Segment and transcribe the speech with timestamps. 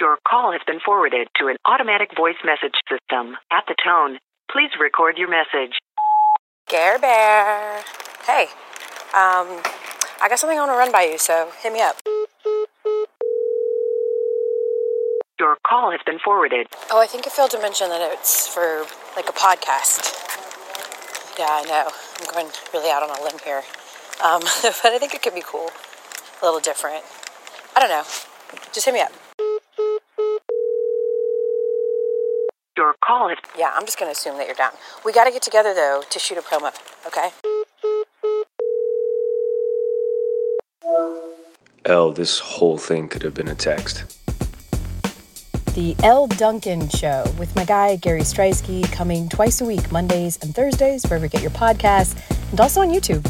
[0.00, 3.36] Your call has been forwarded to an automatic voice message system.
[3.52, 4.18] At the tone,
[4.50, 5.76] please record your message.
[6.70, 7.82] Gare Bear.
[8.24, 8.44] Hey,
[9.12, 9.60] um,
[10.22, 12.00] I got something I want to run by you, so hit me up.
[15.38, 16.68] Your call has been forwarded.
[16.90, 18.86] Oh, I think I failed to mention that it's for
[19.16, 20.16] like a podcast.
[21.38, 21.90] Yeah, I know.
[22.20, 23.64] I'm going really out on a limb here.
[24.24, 25.68] Um, but I think it could be cool.
[26.40, 27.04] A little different.
[27.76, 28.04] I don't know.
[28.72, 29.12] Just hit me up.
[32.76, 34.72] Your call has Yeah, I'm just going to assume that you're down.
[35.04, 36.72] We got to get together, though, to shoot a promo,
[37.06, 37.30] okay?
[41.84, 44.16] Elle, this whole thing could have been a text.
[45.74, 50.54] The Elle Duncan Show with my guy, Gary Striewski, coming twice a week, Mondays and
[50.54, 52.14] Thursdays, wherever you get your podcasts,
[52.50, 53.24] and also on YouTube.